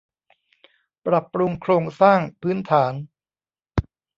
[1.05, 2.93] ปรับปรุงโครงสร้างพื้นฐาน